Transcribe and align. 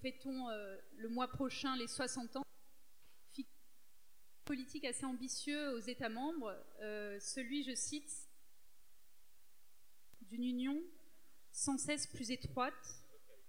fêtons 0.00 0.48
le 0.96 1.08
mois 1.08 1.28
prochain 1.28 1.76
les 1.76 1.86
60 1.86 2.36
ans 2.36 2.42
politique 4.44 4.86
assez 4.86 5.04
ambitieux 5.04 5.74
aux 5.74 5.80
États 5.80 6.08
membres, 6.08 6.56
celui, 7.20 7.64
je 7.64 7.74
cite, 7.74 8.10
d'une 10.22 10.44
union 10.44 10.82
sans 11.52 11.76
cesse 11.76 12.06
plus 12.06 12.30
étroite 12.30 12.72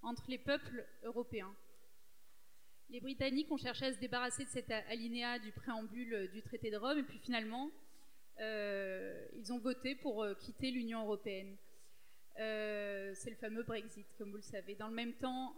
entre 0.01 0.25
les 0.29 0.37
peuples 0.37 0.85
européens. 1.03 1.55
Les 2.89 2.99
Britanniques 2.99 3.51
ont 3.51 3.57
cherché 3.57 3.85
à 3.85 3.93
se 3.93 3.99
débarrasser 3.99 4.45
de 4.45 4.49
cet 4.49 4.71
alinéa 4.71 5.37
du 5.39 5.51
préambule 5.51 6.29
du 6.31 6.41
traité 6.41 6.71
de 6.71 6.77
Rome, 6.77 6.97
et 6.97 7.03
puis 7.03 7.19
finalement, 7.19 7.69
euh, 8.39 9.27
ils 9.35 9.53
ont 9.53 9.59
voté 9.59 9.95
pour 9.95 10.23
euh, 10.23 10.33
quitter 10.33 10.71
l'Union 10.71 11.03
européenne. 11.03 11.55
Euh, 12.39 13.11
c'est 13.15 13.29
le 13.29 13.35
fameux 13.35 13.63
Brexit, 13.63 14.07
comme 14.17 14.31
vous 14.31 14.37
le 14.37 14.41
savez. 14.41 14.75
Dans 14.75 14.87
le 14.87 14.95
même 14.95 15.13
temps, 15.13 15.55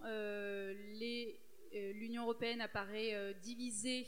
l'Union 1.72 2.22
européenne 2.22 2.60
apparaît 2.60 3.34
divisée 3.42 4.06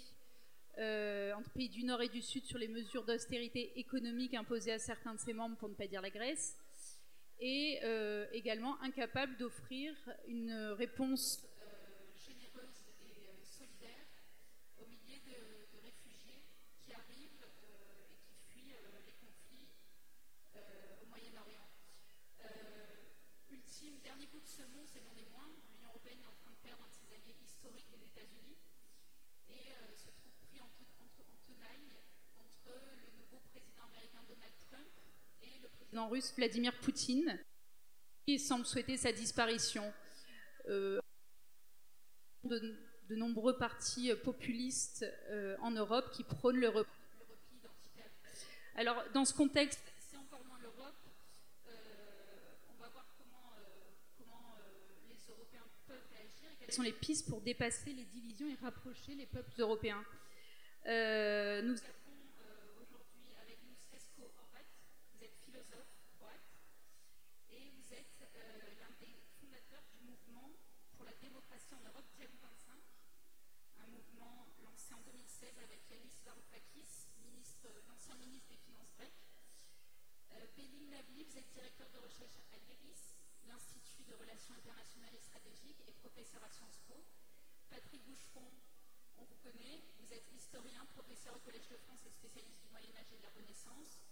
entre 0.77 1.51
pays 1.55 1.69
du 1.69 1.85
Nord 1.85 2.03
et 2.03 2.09
du 2.09 2.21
Sud 2.21 2.45
sur 2.45 2.59
les 2.59 2.69
mesures 2.69 3.05
d'austérité 3.05 3.79
économique 3.79 4.35
imposées 4.35 4.73
à 4.73 4.79
certains 4.79 5.15
de 5.15 5.21
ses 5.21 5.33
membres, 5.33 5.57
pour 5.57 5.69
ne 5.69 5.75
pas 5.75 5.87
dire 5.87 6.03
la 6.03 6.11
Grèce 6.11 6.59
et 7.41 7.81
euh, 7.83 8.27
également 8.33 8.81
incapable 8.83 9.37
d'offrir 9.37 9.95
une 10.29 10.53
réponse 10.79 11.43
euh, 11.61 12.13
généreuse 12.15 12.85
et 13.01 13.29
euh, 13.29 13.43
solidaire 13.43 14.07
au 14.79 14.87
milliers 14.87 15.21
de, 15.21 15.77
de, 15.77 15.83
réfugiés 15.83 16.45
qui 16.81 16.93
arrivent 16.93 17.45
et 18.11 18.19
qui 18.23 18.35
fuient 18.49 18.75
les 19.07 19.13
conflits 19.13 19.69
au 21.03 21.07
Moyen-Orient. 21.07 21.69
ultime, 23.51 23.99
dernier 24.03 24.27
coup 24.27 24.41
de 24.41 24.47
semonce, 24.47 24.91
c'est 24.93 25.05
non 25.05 25.13
des 25.15 25.27
moindres, 25.31 25.61
l'Union 25.73 25.89
européenne 25.91 26.21
est 26.23 26.27
en 26.27 26.39
train 26.41 26.51
de 26.51 26.63
perdre 26.63 26.85
un 26.85 26.89
de 26.89 26.95
ses 26.95 27.13
alliés 27.13 27.37
historiques, 27.43 27.91
les 27.91 28.05
États-Unis, 28.05 28.57
et 29.51 29.69
se 29.97 30.11
trouve 30.11 30.33
pris 30.49 30.61
en, 30.61 30.71
entre, 31.03 31.21
en 31.29 31.37
tenaille 31.45 31.93
entre 32.39 32.73
le 32.73 33.19
nouveau 33.19 33.41
président 33.51 33.85
américain 33.85 34.23
Donald 34.29 34.55
Trump 34.71 34.89
le 35.65 35.69
président 35.95 36.09
russe 36.09 36.35
Vladimir 36.37 36.73
Poutine, 36.81 37.39
qui 38.27 38.41
semble 38.41 38.67
souhaiter 38.67 38.97
sa 38.97 39.13
disparition. 39.13 39.93
Euh, 40.69 40.99
de, 42.43 43.15
nombreux 43.15 43.57
partis 43.57 44.13
populistes 44.25 45.07
euh, 45.29 45.57
en 45.61 45.71
Europe 45.71 46.11
qui 46.11 46.25
prônent 46.25 46.59
le, 46.59 46.69
repli 46.69 46.91
identitaire. 47.53 48.11
Alors, 48.75 49.05
dans 49.13 49.25
ce 49.25 49.35
contexte, 49.35 49.81
c'est 50.01 50.17
encore 50.17 50.45
moins 50.47 50.59
l'Europe. 50.61 50.97
Euh, 51.69 51.71
on 52.71 52.83
va 52.83 52.89
voir 52.89 53.07
comment, 53.17 53.55
les 55.09 55.33
Européens 55.33 55.63
peuvent 55.87 56.09
réagir 56.11 56.49
quelles 56.59 56.73
sont 56.73 56.83
les 56.83 56.93
pistes 56.93 57.29
pour 57.29 57.41
dépasser 57.41 57.93
les 57.93 58.05
divisions 58.07 58.49
et 58.49 58.57
rapprocher 58.65 59.15
les 59.15 59.27
peuples 59.27 59.61
européens. 59.61 60.05
nous 60.87 61.77
vous 81.35 81.41
êtes 81.41 81.51
directeur 81.53 81.89
de 81.91 81.99
recherche 81.99 82.39
à 82.53 82.57
l'IRIS, 82.59 83.17
l'Institut 83.49 84.05
de 84.05 84.15
Relations 84.35 84.55
internationales 84.59 85.15
et 85.15 85.21
stratégiques, 85.21 85.81
et 85.87 85.93
professeur 85.93 86.43
à 86.43 86.51
Sciences 86.51 86.81
Po. 86.89 87.07
Patrick 87.71 88.03
Boucheron, 88.03 88.51
on 89.17 89.23
vous 89.23 89.37
connaît, 89.37 89.81
vous 90.01 90.13
êtes 90.13 90.27
historien, 90.35 90.85
professeur 90.87 91.37
au 91.37 91.39
Collège 91.39 91.69
de 91.69 91.77
France 91.77 92.01
et 92.05 92.11
spécialiste 92.11 92.61
du 92.61 92.69
Moyen-Âge 92.71 93.13
et 93.13 93.17
de 93.17 93.23
la 93.23 93.31
Renaissance. 93.31 94.03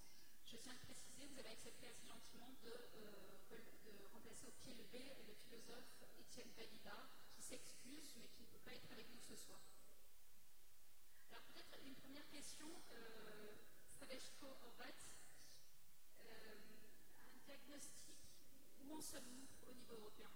Je 0.47 0.57
tiens 0.59 0.75
à 0.75 0.87
préciser, 0.87 1.27
vous 1.27 1.41
avez 1.41 1.49
accepté 1.49 1.89
assez 1.89 2.07
gentiment 2.07 2.55
de, 2.63 2.71
euh, 2.71 4.07
remplacer 4.13 4.47
au 4.47 4.53
pied 4.63 4.75
levé 4.75 5.13
le 5.27 5.35
philosophe 5.35 6.05
Étienne 6.17 6.53
Valida, 6.55 7.11
qui 7.35 7.43
s'excuse 7.43 8.15
mais 8.15 8.29
qui 8.29 8.43
ne 8.43 8.47
peut 8.47 8.63
pas 8.63 8.75
être 8.75 8.93
avec 8.93 9.11
nous 9.11 9.21
ce 9.27 9.35
soir. 9.35 9.61
Alors 11.33 11.43
peut-être 11.51 11.83
une 11.83 11.97
première 11.97 12.29
question, 12.29 12.71
euh, 12.93 13.23
où 18.93 19.01
sommes-nous 19.01 19.49
au 19.71 19.75
niveau 19.75 19.95
européen 19.95 20.29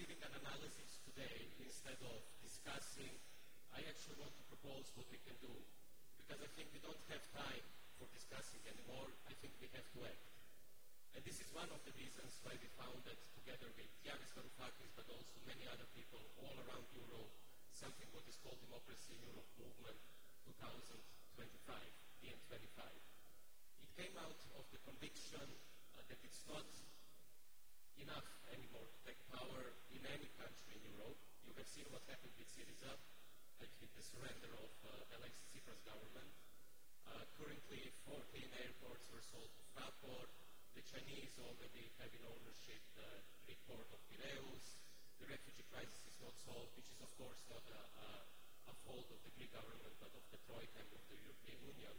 giving 0.00 0.24
an 0.24 0.32
analysis 0.40 0.96
today, 1.04 1.44
instead 1.60 2.00
of 2.08 2.24
discussing, 2.40 3.12
I 3.76 3.84
actually 3.84 4.16
want 4.16 4.32
to 4.32 4.44
propose 4.48 4.88
what 4.96 5.04
we 5.12 5.20
can 5.28 5.36
do. 5.44 5.52
Because 6.16 6.40
I 6.40 6.48
think 6.56 6.72
we 6.72 6.80
don't 6.80 7.04
have 7.12 7.20
time 7.36 7.64
for 8.00 8.08
discussing 8.16 8.64
anymore. 8.64 9.12
I 9.28 9.36
think 9.44 9.52
we 9.60 9.68
have 9.76 9.84
to 9.84 10.00
act. 10.08 10.24
And 11.12 11.20
this 11.20 11.36
is 11.44 11.52
one 11.52 11.68
of 11.68 11.84
the 11.84 11.92
reasons 12.00 12.32
why 12.40 12.56
we 12.56 12.72
founded, 12.80 13.12
together 13.44 13.68
with 13.76 13.92
Yanis 14.00 14.32
Varoufakis, 14.32 14.88
but 14.96 15.04
also 15.12 15.36
many 15.44 15.68
other 15.68 15.84
people 15.92 16.24
all 16.40 16.56
around 16.64 16.88
Europe, 16.96 17.36
something 17.76 18.08
what 18.16 18.24
is 18.24 18.40
called 18.40 18.56
Democracy 18.64 19.20
in 19.20 19.28
Europe 19.28 19.52
Movement 19.60 20.00
2025, 20.48 21.76
DN25. 22.24 22.80
It 23.84 23.90
came 24.00 24.16
out 24.16 24.40
of 24.56 24.64
the 24.72 24.80
conviction 24.80 25.44
uh, 25.92 26.00
that 26.08 26.24
it's 26.24 26.40
not 26.48 26.64
enough 28.00 28.24
anymore 28.52 28.88
to 28.88 28.98
take 29.04 29.20
power 29.28 29.76
in 29.92 30.02
any 30.08 30.28
country 30.40 30.72
in 30.80 30.82
Europe. 30.96 31.20
You 31.44 31.52
have 31.60 31.68
seen 31.68 31.84
what 31.92 32.00
happened 32.08 32.32
with 32.40 32.48
Syriza, 32.48 32.96
like 33.60 33.72
with 33.80 33.92
the 33.92 34.04
surrender 34.04 34.52
of 34.56 34.72
uh, 34.88 35.16
Alexis 35.20 35.44
Tsipras 35.52 35.80
government. 35.84 36.32
Uh, 37.04 37.24
currently, 37.36 37.92
14 38.08 38.16
airports 38.64 39.04
were 39.12 39.20
sold 39.20 39.52
to 39.52 39.62
Fraport. 39.76 40.32
The 40.72 40.84
Chinese 40.88 41.36
already 41.44 41.92
have 42.00 42.08
in 42.16 42.24
ownership 42.24 42.80
the 42.96 43.10
Greek 43.44 43.60
port 43.68 43.88
of 43.92 44.00
Piraeus. 44.08 44.80
The 45.20 45.28
refugee 45.28 45.68
crisis 45.68 46.00
is 46.08 46.16
not 46.24 46.32
solved, 46.40 46.72
which 46.80 46.88
is 46.88 47.00
of 47.04 47.12
course 47.20 47.44
not 47.52 47.64
a, 47.68 47.82
a, 48.00 48.08
a 48.72 48.74
fault 48.88 49.12
of 49.12 49.20
the 49.28 49.32
Greek 49.36 49.52
government, 49.52 49.92
but 50.00 50.08
of 50.16 50.24
the 50.32 50.40
Troika 50.48 50.80
and 50.80 50.90
of 50.96 51.04
the 51.12 51.20
European 51.20 51.60
Union. 51.68 51.96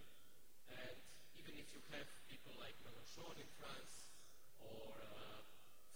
And 0.74 0.98
even 1.38 1.54
if 1.62 1.70
you 1.70 1.82
have 1.94 2.10
people 2.26 2.58
like 2.58 2.74
Mélenchon 2.82 3.38
in 3.38 3.50
France 3.62 4.10
or 4.62 4.98
uh, 4.98 5.42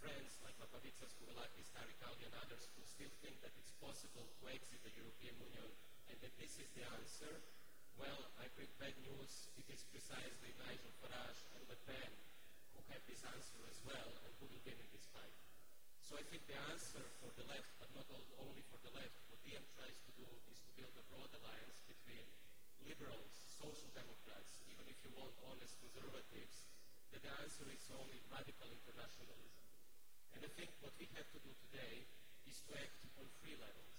friends 0.01 0.35
like 0.43 0.55
Lapavitsas, 0.59 1.15
Kouvelakis, 1.15 1.71
Tariq 1.71 1.99
Ali 2.03 2.27
and 2.27 2.35
others 2.43 2.67
who 2.75 2.83
still 2.83 3.11
think 3.23 3.39
that 3.39 3.55
it's 3.55 3.71
possible 3.79 4.27
to 4.27 4.43
exit 4.51 4.81
the 4.83 4.91
European 4.95 5.35
Union 5.39 5.69
and 6.11 6.17
that 6.19 6.35
this 6.35 6.59
is 6.59 6.67
the 6.75 6.83
answer, 6.99 7.43
well, 7.95 8.27
I 8.35 8.51
bring 8.59 8.71
bad 8.75 8.95
news. 8.99 9.47
It 9.55 9.67
is 9.71 9.87
precisely 9.87 10.51
Nigel 10.59 10.91
Farage 10.99 11.47
and 11.55 11.63
Le 11.71 11.77
Pen 11.87 12.11
who 12.75 12.81
have 12.91 13.03
this 13.07 13.23
answer 13.23 13.61
as 13.71 13.79
well 13.87 14.09
and 14.27 14.31
who 14.39 14.51
will 14.51 14.63
win 14.67 14.75
in 14.75 14.89
this 14.91 15.07
fight. 15.15 15.35
So 16.03 16.19
I 16.19 16.23
think 16.27 16.45
the 16.45 16.59
answer 16.69 17.01
for 17.23 17.31
the 17.39 17.47
left, 17.49 17.71
but 17.81 17.89
not 17.95 18.05
only 18.39 18.63
for 18.69 18.77
the 18.85 18.93
left, 18.93 19.17
what 19.31 19.41
DM 19.41 19.63
tries 19.73 19.97
to 20.05 20.11
do 20.19 20.27
is 20.51 20.59
to 20.61 20.69
build 20.77 20.93
a 20.99 21.05
broad 21.09 21.31
alliance 21.33 21.81
between 21.89 22.25
liberals, 22.85 23.33
social 23.49 23.89
democrats, 23.95 24.61
even 24.69 24.85
if 24.85 24.97
you 25.01 25.09
want 25.17 25.33
honest 25.49 25.79
conservatives, 25.81 26.69
that 27.09 27.25
the 27.25 27.33
answer 27.41 27.65
is 27.73 27.81
only 27.95 28.21
radical 28.29 28.69
internationalism. 28.69 29.64
And 30.35 30.43
I 30.43 30.51
think 30.51 30.67
what 30.83 30.91
we 30.99 31.07
have 31.15 31.31
to 31.31 31.39
do 31.39 31.51
today 31.71 32.03
is 32.43 32.59
to 32.67 32.75
act 32.75 32.99
on 33.15 33.23
three 33.39 33.55
levels. 33.55 33.95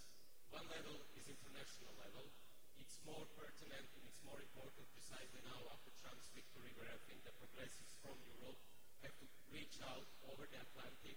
One 0.52 0.68
level 0.68 1.00
is 1.16 1.24
international 1.32 1.96
level. 1.96 2.28
It's 2.76 3.00
more 3.08 3.24
pertinent 3.40 3.88
and 3.96 4.04
it's 4.04 4.20
more 4.20 4.36
important 4.36 4.84
precisely 4.92 5.40
now 5.48 5.56
after 5.72 5.88
Trump's 5.96 6.28
victory, 6.36 6.76
where 6.76 6.92
I 6.92 7.00
think 7.08 7.24
the 7.24 7.32
progressives 7.40 7.96
from 8.04 8.20
Europe 8.36 8.60
have 9.00 9.16
to 9.16 9.26
reach 9.48 9.80
out 9.80 10.04
over 10.28 10.44
the 10.44 10.60
Atlantic 10.60 11.16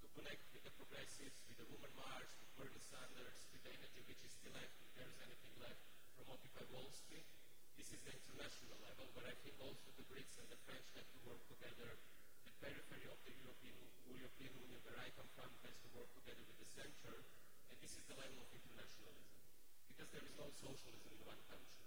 to 0.00 0.06
connect 0.16 0.48
with 0.56 0.64
the 0.64 0.72
progressives, 0.80 1.44
with 1.44 1.60
the 1.60 1.68
Women 1.68 1.92
March, 2.00 2.32
with 2.40 2.48
Bernie 2.56 2.80
Sanders, 2.88 3.44
with 3.52 3.60
the 3.68 3.72
energy 3.76 4.00
which 4.08 4.24
is 4.24 4.32
still 4.32 4.56
left, 4.56 4.80
if 4.80 4.90
there 4.96 5.12
is 5.12 5.20
anything 5.28 5.52
left 5.60 5.84
from 6.16 6.24
Occupy 6.32 6.64
Wall 6.72 6.88
Street. 6.88 7.28
This 7.76 7.92
is 7.92 8.00
the 8.00 8.16
international 8.16 8.80
level, 8.80 9.12
where 9.12 9.28
I 9.28 9.36
think 9.44 9.60
also 9.60 9.92
the 10.00 10.08
Brits 10.08 10.40
and 10.40 10.48
the 10.48 10.56
French 10.64 10.88
have 10.96 11.04
to 11.04 11.20
work 11.28 11.44
together. 11.52 12.00
Periphery 12.62 13.06
of 13.10 13.18
the 13.26 13.34
European, 13.42 13.74
European 14.06 14.52
Union, 14.54 14.80
where 14.86 14.98
I 15.02 15.10
come 15.18 15.26
from, 15.34 15.50
has 15.66 15.74
to 15.82 15.88
work 15.96 16.06
together 16.14 16.44
with 16.46 16.58
the 16.62 16.68
center. 16.70 17.26
And 17.70 17.76
this 17.82 17.98
is 17.98 18.04
the 18.06 18.14
level 18.14 18.38
of 18.38 18.48
internationalism. 18.54 19.26
Because 19.90 20.10
there 20.14 20.22
is 20.22 20.34
no 20.38 20.46
socialism 20.54 21.10
in 21.14 21.22
one 21.26 21.42
country. 21.50 21.86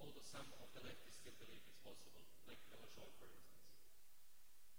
Although 0.00 0.24
some 0.24 0.48
of 0.60 0.68
the 0.72 0.84
leftists 0.88 1.20
still 1.20 1.36
believe 1.36 1.60
it's 1.68 1.80
possible, 1.84 2.24
like 2.48 2.60
Mélenchon, 2.72 3.10
for 3.20 3.28
instance. 3.28 3.68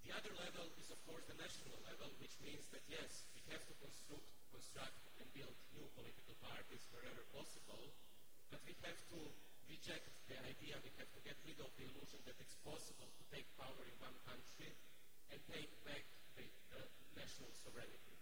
The 0.06 0.14
other 0.16 0.34
level 0.40 0.72
is, 0.80 0.88
of 0.90 1.00
course, 1.06 1.26
the 1.28 1.38
national 1.38 1.78
level, 1.86 2.10
which 2.18 2.38
means 2.40 2.66
that, 2.74 2.86
yes, 2.88 3.28
we 3.36 3.42
have 3.52 3.62
to 3.68 3.76
construct, 3.84 4.30
construct 4.50 4.98
and 5.22 5.28
build 5.36 5.54
new 5.76 5.86
political 5.94 6.34
parties 6.42 6.88
wherever 6.96 7.22
possible, 7.36 7.92
but 8.50 8.64
we 8.64 8.74
have 8.88 9.00
to 9.12 9.20
reject 9.68 10.08
the 10.32 10.38
idea, 10.48 10.80
we 10.80 10.94
have 10.96 11.12
to 11.12 11.22
get 11.28 11.36
rid 11.44 11.60
of 11.60 11.70
the 11.76 11.84
illusion 11.92 12.24
that 12.24 12.40
it's 12.40 12.56
possible 12.64 13.12
to 13.20 13.24
take 13.30 13.46
power 13.60 13.84
in 13.84 13.96
one 14.00 14.16
country 14.24 14.72
and 15.32 15.40
take 15.52 15.72
back 15.84 16.04
the, 16.36 16.46
the 16.72 16.82
national 17.18 17.52
sovereignty. 17.52 18.16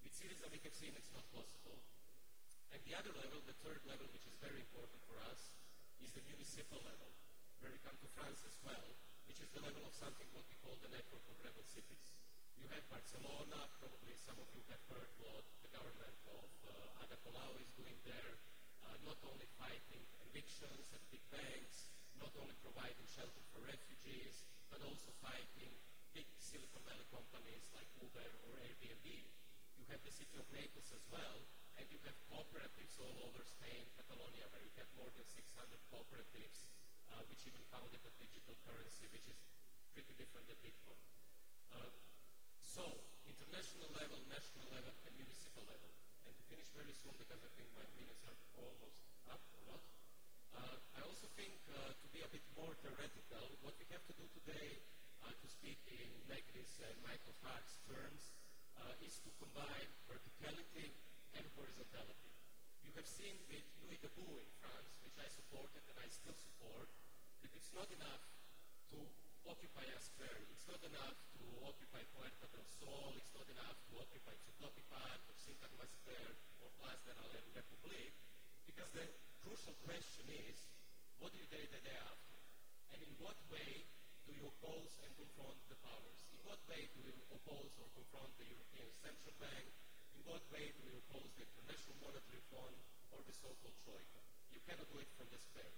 With 0.00 0.14
Syriza, 0.16 0.48
we 0.48 0.60
have 0.64 0.76
seen 0.76 0.92
it's 0.96 1.12
not 1.12 1.26
possible. 1.34 1.78
And 2.72 2.80
the 2.86 2.94
other 2.94 3.12
level, 3.18 3.42
the 3.44 3.56
third 3.66 3.82
level, 3.84 4.06
which 4.14 4.24
is 4.24 4.36
very 4.40 4.62
important 4.62 5.00
for 5.10 5.18
us, 5.28 5.52
is 6.00 6.10
the 6.16 6.24
municipal 6.24 6.80
level, 6.86 7.10
where 7.60 7.72
we 7.74 7.80
come 7.84 7.98
to 8.00 8.08
France 8.16 8.40
as 8.48 8.56
well, 8.64 8.88
which 9.28 9.42
is 9.42 9.50
the 9.52 9.62
level 9.62 9.84
of 9.84 9.92
something 9.92 10.26
what 10.32 10.46
we 10.48 10.56
call 10.64 10.78
the 10.80 10.90
network 10.90 11.22
of 11.28 11.36
rebel 11.44 11.66
cities. 11.66 12.14
You 12.56 12.66
have 12.72 12.84
Barcelona, 12.88 13.68
probably 13.82 14.16
some 14.16 14.38
of 14.40 14.48
you 14.56 14.62
have 14.72 14.82
heard 14.88 15.10
what 15.20 15.44
the 15.60 15.70
government 15.74 16.18
of 16.30 16.48
uh, 16.66 17.04
Ada 17.04 17.18
Colau 17.26 17.52
is 17.60 17.70
doing 17.76 17.98
there, 18.06 18.34
uh, 18.86 18.96
not 19.04 19.18
only 19.28 19.48
fighting 19.60 20.02
evictions 20.30 20.88
at 20.94 21.02
big 21.12 21.22
banks, 21.28 21.90
not 22.16 22.32
only 22.38 22.54
providing 22.64 23.06
shelter 23.08 23.42
for 23.52 23.60
refugees, 23.66 24.46
but 24.70 24.80
also 24.86 25.10
fighting 25.20 25.72
big 26.10 26.26
Silicon 26.42 26.82
Valley 26.82 27.06
companies 27.14 27.70
like 27.70 27.86
Uber 28.02 28.30
or 28.50 28.58
Airbnb. 28.66 29.06
You 29.78 29.84
have 29.94 30.02
the 30.02 30.10
city 30.10 30.34
of 30.42 30.46
Naples 30.50 30.90
as 30.90 31.04
well, 31.06 31.38
and 31.78 31.86
you 31.86 32.02
have 32.02 32.16
cooperatives 32.26 32.98
all 32.98 33.14
over 33.30 33.42
Spain, 33.46 33.86
Catalonia, 33.94 34.50
where 34.50 34.62
you 34.62 34.74
have 34.74 34.90
more 34.98 35.10
than 35.14 35.22
600 35.22 35.46
cooperatives, 35.94 36.66
uh, 37.14 37.22
which 37.30 37.46
even 37.46 37.62
founded 37.70 38.02
a 38.02 38.12
digital 38.18 38.58
currency, 38.66 39.06
which 39.14 39.26
is 39.30 39.38
pretty 39.94 40.10
different 40.18 40.50
than 40.50 40.58
Bitcoin. 40.58 40.98
Uh, 41.70 41.94
so, 42.58 42.82
international 43.30 43.90
level, 43.94 44.18
national 44.26 44.66
level, 44.74 44.90
and 45.06 45.12
municipal 45.14 45.62
level. 45.62 45.90
And 46.26 46.34
to 46.34 46.42
finish 46.50 46.66
very 46.74 46.94
soon, 46.94 47.14
because 47.22 47.38
I 47.38 47.50
think 47.54 47.70
my 47.78 47.86
minutes 47.94 48.26
are 48.26 48.38
almost 48.58 48.98
up 49.30 49.42
or 49.54 49.62
not, 49.70 49.82
uh, 50.58 50.76
I 50.98 51.00
also 51.06 51.30
think 51.38 51.54
uh, 51.70 51.94
to 51.94 52.06
be 52.10 52.18
a 52.26 52.30
bit 52.34 52.42
more 52.58 52.74
theoretical, 52.82 53.46
what 53.62 53.78
we 53.78 53.86
have 53.94 54.02
to 54.10 54.14
do 54.18 54.26
today, 54.34 54.82
to 55.28 55.48
speak 55.48 55.80
in 55.88 56.08
Negris 56.28 56.80
and 56.80 56.96
Michael 57.04 57.36
Hart's 57.44 57.76
terms, 57.84 58.32
is 59.04 59.20
to 59.24 59.30
combine 59.40 59.88
verticality 60.08 60.92
and 61.36 61.44
horizontality. 61.56 62.32
You 62.84 62.92
have 62.96 63.08
seen 63.08 63.36
with 63.48 63.64
Louis 63.80 64.00
Debout 64.00 64.40
in 64.40 64.50
France, 64.60 65.00
which 65.04 65.16
I 65.16 65.28
supported 65.28 65.80
and 65.88 65.96
I 66.00 66.08
still 66.12 66.36
support, 66.36 66.88
that 67.40 67.52
it's 67.56 67.72
not 67.72 67.88
enough 67.92 68.24
to 68.92 68.98
occupy 69.48 69.84
a 69.88 70.00
square, 70.00 70.40
it's 70.52 70.68
not 70.68 70.80
enough 70.84 71.16
to 71.36 71.44
occupy 71.64 72.04
Puerta 72.12 72.46
del 72.52 72.68
Sol, 72.68 73.16
it's 73.16 73.32
not 73.32 73.48
enough 73.48 73.78
to 73.88 73.92
occupy 74.00 74.36
Park 74.90 75.22
or 75.30 75.36
Syntagma 75.38 75.86
Square 75.86 76.34
or 76.60 76.68
Place 76.82 77.00
de 77.06 77.14
la 77.14 77.26
République, 77.30 78.16
because 78.66 78.90
the 78.90 79.06
crucial 79.46 79.74
question 79.86 80.26
is, 80.50 80.66
what 81.22 81.30
do 81.30 81.38
you 81.38 81.46
do 81.46 81.62
the 81.62 81.80
day 81.86 81.94
after? 81.94 82.36
And 82.90 82.98
in 83.06 83.12
what 83.22 83.38
way 83.48 83.86
do 84.30 84.38
you 84.38 84.46
oppose 84.46 84.94
and 85.02 85.10
confront 85.18 85.58
the 85.66 85.74
powers? 85.82 86.22
In 86.30 86.38
what 86.46 86.62
way 86.70 86.86
do 86.94 87.02
you 87.02 87.18
oppose 87.34 87.74
or 87.82 87.90
confront 87.98 88.30
the 88.38 88.46
European 88.46 88.86
Central 89.02 89.34
Bank? 89.42 89.66
In 90.14 90.22
what 90.22 90.46
way 90.54 90.70
do 90.70 90.86
you 90.86 90.94
oppose 91.02 91.34
the 91.34 91.42
International 91.42 91.98
Monetary 91.98 92.38
Fund 92.46 92.78
or 93.10 93.26
the 93.26 93.34
so-called 93.34 93.74
Troika? 93.82 94.22
You 94.54 94.62
cannot 94.70 94.86
do 94.86 95.02
it 95.02 95.10
from 95.18 95.26
the 95.34 95.40
square. 95.42 95.74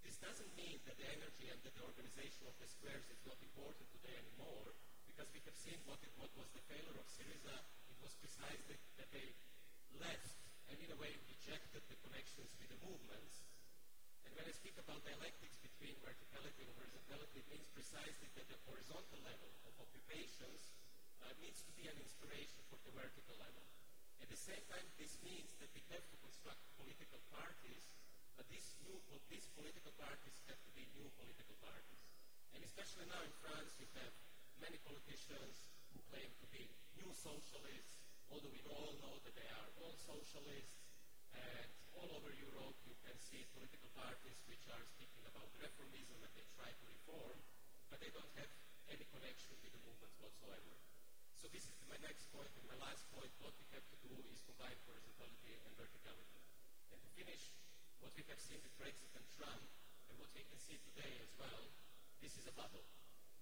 This 0.00 0.16
doesn't 0.24 0.56
mean 0.56 0.80
that 0.88 0.96
the 0.96 1.04
energy 1.04 1.52
and 1.52 1.60
that 1.68 1.76
the 1.76 1.84
organization 1.84 2.48
of 2.48 2.56
the 2.56 2.64
squares 2.64 3.04
is 3.12 3.20
not 3.28 3.36
important 3.44 3.84
today 3.92 4.16
anymore, 4.16 4.72
because 5.04 5.28
we 5.36 5.44
have 5.44 5.58
seen 5.60 5.76
what, 5.84 6.00
it, 6.00 6.16
what 6.16 6.32
was 6.32 6.48
the 6.56 6.64
failure 6.72 6.96
of 6.96 7.04
Syriza. 7.12 7.60
It 7.92 7.98
was 8.00 8.16
precisely 8.16 8.80
that 8.96 9.12
they 9.12 9.36
left 10.00 10.40
and 10.72 10.80
in 10.80 10.88
a 10.88 10.96
way 10.96 11.12
rejected 11.28 11.84
the 11.92 11.98
connections 12.08 12.56
with 12.56 12.72
the 12.72 12.80
movements. 12.88 13.51
And 14.26 14.32
when 14.38 14.46
I 14.46 14.54
speak 14.54 14.76
about 14.78 15.02
dialectics 15.02 15.58
between 15.58 15.98
verticality 16.02 16.62
and 16.62 16.72
horizontality, 16.78 17.42
it 17.42 17.48
means 17.50 17.66
precisely 17.74 18.28
that 18.38 18.46
the 18.46 18.58
horizontal 18.68 19.20
level 19.26 19.50
of 19.66 19.72
occupations 19.82 20.74
uh, 21.22 21.30
needs 21.42 21.62
to 21.66 21.72
be 21.74 21.90
an 21.90 21.98
inspiration 21.98 22.62
for 22.70 22.78
the 22.86 22.94
vertical 22.94 23.34
level. 23.38 23.66
At 24.22 24.30
the 24.30 24.38
same 24.38 24.62
time, 24.70 24.86
this 24.98 25.18
means 25.26 25.58
that 25.58 25.70
we 25.74 25.82
have 25.90 26.06
to 26.06 26.16
construct 26.22 26.62
political 26.78 27.18
parties, 27.34 27.90
but 28.38 28.46
these, 28.46 28.78
new, 28.86 28.94
these 29.26 29.50
political 29.58 29.90
parties 29.98 30.38
have 30.46 30.62
to 30.62 30.70
be 30.78 30.86
new 30.94 31.10
political 31.18 31.58
parties. 31.58 32.02
And 32.54 32.62
especially 32.62 33.10
now 33.10 33.22
in 33.26 33.34
France, 33.42 33.74
you 33.82 33.90
have 33.98 34.14
many 34.62 34.78
politicians 34.86 35.66
who 35.90 35.98
claim 36.06 36.30
to 36.38 36.46
be 36.54 36.70
new 36.94 37.10
socialists, 37.10 37.98
although 38.30 38.54
we 38.54 38.62
all 38.70 38.94
know 39.02 39.18
that 39.26 39.34
they 39.34 39.50
are 39.50 39.68
all 39.82 39.98
socialists, 39.98 40.78
and 41.34 41.81
all 41.96 42.10
over 42.16 42.32
Europe 42.32 42.76
you 42.88 42.96
can 43.04 43.16
see 43.20 43.44
political 43.52 43.90
parties 43.92 44.38
which 44.48 44.64
are 44.72 44.84
speaking 44.92 45.24
about 45.28 45.48
reformism 45.60 46.16
and 46.20 46.32
they 46.32 46.46
try 46.56 46.68
to 46.68 46.84
reform, 46.88 47.36
but 47.92 48.00
they 48.00 48.12
don't 48.14 48.32
have 48.40 48.50
any 48.88 49.04
connection 49.12 49.52
with 49.60 49.72
the 49.72 49.82
movement 49.84 50.12
whatsoever. 50.20 50.72
So 51.36 51.50
this 51.50 51.66
is 51.66 51.74
my 51.90 51.98
next 52.00 52.30
point 52.30 52.48
and 52.54 52.64
my 52.70 52.78
last 52.78 53.04
point. 53.10 53.30
What 53.42 53.52
we 53.58 53.66
have 53.74 53.82
to 53.82 53.98
do 54.06 54.14
is 54.30 54.40
combine 54.46 54.78
horizontality 54.86 55.58
and 55.58 55.72
verticality. 55.74 56.40
And 56.94 56.98
to 57.02 57.10
finish, 57.18 57.50
what 57.98 58.14
we 58.14 58.22
have 58.30 58.38
seen 58.38 58.62
with 58.62 58.74
Brexit 58.78 59.10
and 59.18 59.26
Trump, 59.34 59.66
and 60.06 60.14
what 60.22 60.30
we 60.36 60.46
can 60.46 60.60
see 60.62 60.78
today 60.92 61.18
as 61.18 61.32
well, 61.38 61.66
this 62.22 62.38
is 62.38 62.46
a 62.46 62.54
bubble. 62.54 62.86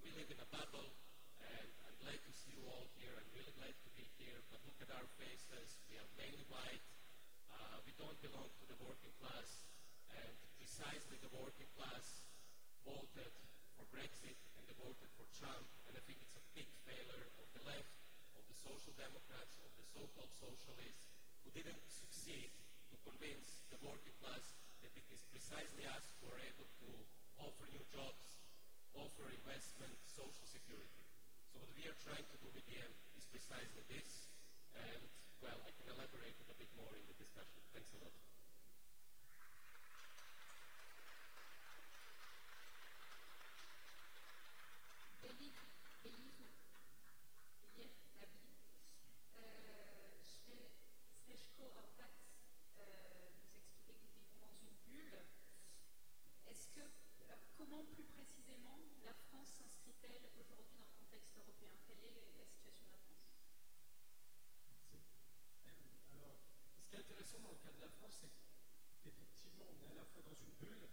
We 0.00 0.08
live 0.16 0.32
in 0.32 0.40
a 0.40 0.48
bubble, 0.48 0.96
and 1.44 1.68
I'm 1.84 1.96
glad 2.00 2.20
to 2.24 2.32
see 2.32 2.56
you 2.56 2.64
all 2.72 2.88
here. 2.96 3.12
I'm 3.12 3.32
really 3.36 3.52
glad 3.52 3.76
to 3.76 3.90
be 3.92 4.08
here. 4.16 4.40
But 4.48 4.64
look 4.64 4.80
at 4.80 4.90
our 4.96 5.06
faces. 5.20 5.76
We 5.92 6.00
are 6.00 6.08
mainly 6.16 6.48
white. 6.48 6.80
Uh, 7.50 7.82
we 7.84 7.92
don't 7.98 8.16
belong 8.22 8.48
to 8.58 8.64
the 8.70 8.78
working 8.80 9.12
class, 9.18 9.66
and 10.14 10.34
precisely 10.56 11.18
the 11.20 11.32
working 11.34 11.68
class 11.76 12.24
voted 12.86 13.34
for 13.76 13.84
Brexit 13.90 14.38
and 14.56 14.62
they 14.66 14.76
voted 14.78 15.10
for 15.18 15.26
Trump, 15.36 15.66
and 15.86 15.94
I 15.98 16.02
think 16.06 16.22
it's 16.22 16.38
a 16.38 16.44
big 16.54 16.70
failure 16.86 17.26
of 17.38 17.46
the 17.52 17.62
left, 17.66 17.94
of 18.34 18.42
the 18.46 18.56
social 18.56 18.94
democrats, 18.96 19.58
of 19.62 19.70
the 19.76 19.86
so-called 19.86 20.32
socialists, 20.32 21.10
who 21.44 21.50
didn't 21.52 21.82
succeed 21.88 22.50
to 22.92 22.96
convince 23.02 23.66
the 23.72 23.80
working 23.82 24.14
class 24.20 24.56
that 24.84 24.92
it 24.96 25.06
is 25.12 25.20
precisely 25.28 25.84
us 25.88 26.12
who 26.20 26.28
are 26.30 26.42
able 26.44 26.68
to 26.80 26.88
offer 27.40 27.64
new 27.72 27.84
jobs, 27.88 28.40
offer 28.94 29.26
investment, 29.32 29.96
social 30.04 30.46
security. 30.46 31.04
So 31.52 31.62
what 31.62 31.72
we 31.74 31.88
are 31.88 31.98
trying 32.04 32.26
to 32.26 32.38
do 32.38 32.48
with 32.52 32.66
them 32.68 32.90
is 33.16 33.24
precisely 33.26 33.82
this, 33.88 34.30
and 34.76 35.08
well, 35.42 35.60
I 35.64 35.70
can 35.72 35.88
elaborate 35.88 36.36
a 36.48 36.54
bit 36.56 36.68
more 36.76 36.92
in 36.92 37.04
the 37.08 37.16
discussion. 37.16 37.60
Thanks 37.72 37.92
a 37.96 38.04
lot. 38.04 38.12
Euh, 57.28 57.34
comment 57.56 57.84
plus 57.92 58.04
précisément 58.04 58.80
la 59.04 59.12
France 59.28 59.48
s'inscrit-elle 59.58 60.26
aujourd'hui 60.40 60.79
intéressant 67.10 67.40
dans 67.42 67.50
le 67.50 67.58
cas 67.58 67.72
de 67.74 67.80
la 67.80 67.88
France, 67.88 68.22
c'est 68.22 68.30
qu'effectivement, 69.02 69.66
on 69.66 69.82
est 69.82 69.90
à 69.90 69.94
la 69.94 70.04
fois 70.04 70.22
dans 70.22 70.34
une 70.34 70.54
bulle, 70.62 70.86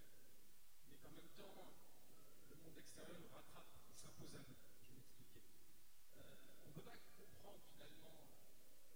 mais 0.90 0.98
qu'en 0.98 1.12
même 1.12 1.30
temps, 1.38 1.54
euh, 1.62 2.50
le 2.50 2.56
monde 2.58 2.76
extérieur 2.76 3.20
nous 3.22 3.30
rattrape, 3.30 3.70
et 3.88 3.94
s'impose 3.94 4.34
à 4.34 4.42
nous. 4.42 4.58
Je 4.82 4.90
vais 4.90 4.96
m'expliquer. 4.98 5.46
Euh, 6.18 6.36
on 6.66 6.70
ne 6.70 6.74
peut 6.74 6.82
pas 6.82 6.98
comprendre 7.14 7.62
finalement 7.70 8.34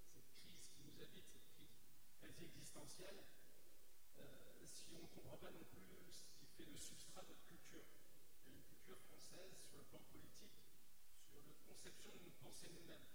cette 0.09 0.33
crise 0.41 0.65
qui 0.73 0.81
nous 0.81 0.97
habite, 0.99 1.29
cette 1.29 1.45
crise 1.53 1.77
quasi 2.17 2.45
existentielle, 2.45 3.21
euh, 4.17 4.65
si 4.65 4.89
on 4.97 5.01
ne 5.01 5.07
comprend 5.13 5.37
pas 5.37 5.51
non 5.51 5.63
plus 5.69 6.09
ce 6.09 6.25
qui 6.33 6.47
fait 6.57 6.65
le 6.65 6.77
substrat 6.77 7.21
de 7.21 7.37
notre 7.37 7.45
culture. 7.45 7.85
Il 8.45 8.49
y 8.49 8.55
a 8.55 8.57
une 8.57 8.65
culture 8.65 8.97
française 8.97 9.53
sur 9.61 9.77
le 9.77 9.83
plan 9.83 10.01
politique, 10.09 10.57
sur 11.29 11.39
notre 11.43 11.61
conception 11.69 12.15
de 12.17 12.23
nous 12.25 12.35
penser 12.41 12.67
nous-mêmes, 12.73 13.05